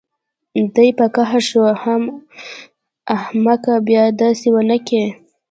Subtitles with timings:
[0.75, 2.03] دى په قهر شو حم
[3.17, 5.03] احمقه بيا دسې ونکې.